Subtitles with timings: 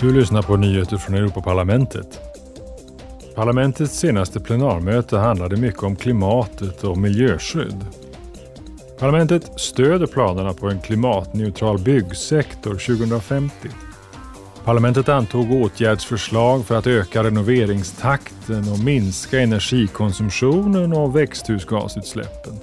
[0.00, 2.20] Du lyssnar på nyheter från Europaparlamentet.
[3.34, 7.86] Parlamentets senaste plenarmöte handlade mycket om klimatet och miljöskydd.
[8.98, 13.54] Parlamentet stöder planerna på en klimatneutral byggsektor 2050.
[14.64, 22.60] Parlamentet antog åtgärdsförslag för att öka renoveringstakten och minska energikonsumtionen och växthusgasutsläppen.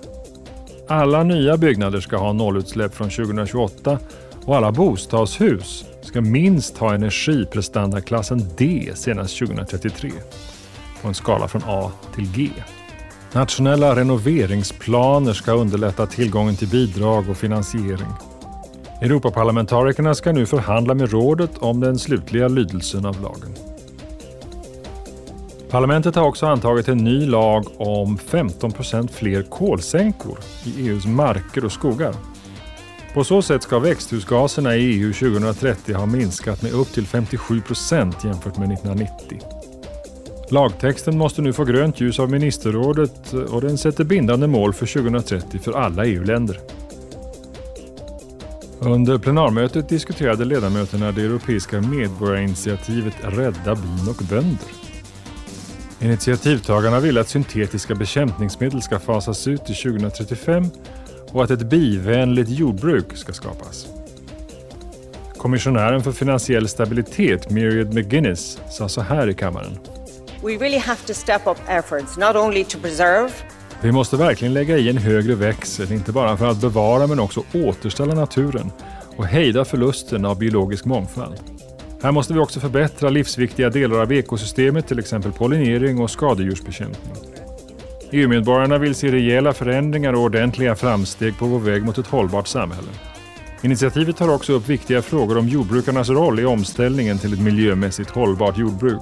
[0.87, 3.99] Alla nya byggnader ska ha nollutsläpp från 2028
[4.45, 10.11] och alla bostadshus ska minst ha energiprestandaklassen D senast 2033
[11.01, 12.49] på en skala från A till G.
[13.33, 18.13] Nationella renoveringsplaner ska underlätta tillgången till bidrag och finansiering.
[19.01, 23.55] Europaparlamentarikerna ska nu förhandla med rådet om den slutliga lydelsen av lagen.
[25.69, 31.71] Parlamentet har också antagit en ny lag om 15% fler kolsänkor i EUs marker och
[31.71, 32.13] skogar.
[33.13, 38.23] På så sätt ska växthusgaserna i EU 2030 ha minskat med upp till 57 procent
[38.23, 39.39] jämfört med 1990.
[40.49, 45.59] Lagtexten måste nu få grönt ljus av ministerrådet och den sätter bindande mål för 2030
[45.59, 46.59] för alla EU-länder.
[48.79, 54.67] Under plenarmötet diskuterade ledamöterna det europeiska medborgarinitiativet Rädda bin och bönder.
[55.99, 60.69] Initiativtagarna vill att syntetiska bekämpningsmedel ska fasas ut till 2035
[61.33, 63.87] och att ett bivänligt jordbruk ska skapas.
[65.37, 69.79] Kommissionären för finansiell stabilitet, Myriad McGuinness, sa så här i kammaren.
[70.43, 73.29] We really have to step up efforts, not only to preserve
[73.81, 77.43] Vi måste verkligen lägga i en högre växel, inte bara för att bevara men också
[77.53, 78.71] återställa naturen
[79.17, 81.35] och hejda förlusten av biologisk mångfald.
[82.03, 87.32] Här måste vi också förbättra livsviktiga delar av ekosystemet, till exempel pollinering och skadedjursbekämpning.
[88.13, 92.87] EU-medborgarna vill se rejäla förändringar och ordentliga framsteg på vår väg mot ett hållbart samhälle.
[93.61, 98.57] Initiativet tar också upp viktiga frågor om jordbrukarnas roll i omställningen till ett miljömässigt hållbart
[98.57, 99.01] jordbruk.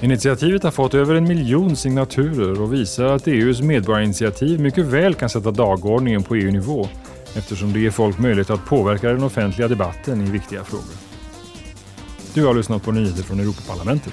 [0.00, 5.28] Initiativet har fått över en miljon signaturer och visar att EUs medborgarinitiativ mycket väl kan
[5.28, 6.88] sätta dagordningen på EU-nivå
[7.36, 10.94] eftersom det ger folk möjlighet att påverka den offentliga debatten i viktiga frågor.
[12.34, 14.12] Du har lyssnat på nyheter från Europaparlamentet.